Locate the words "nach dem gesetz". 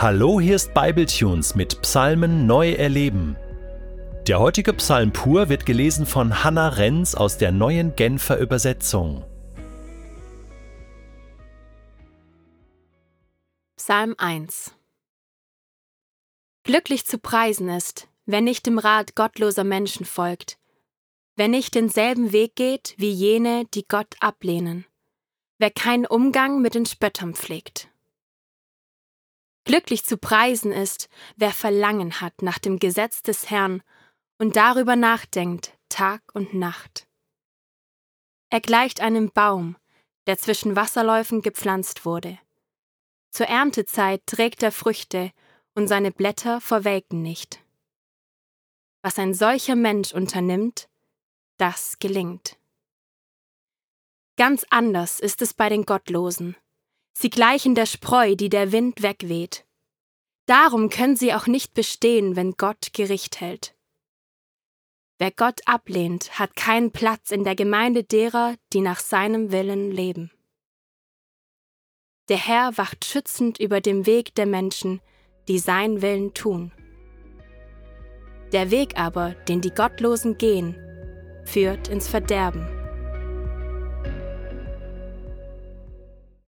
32.42-33.22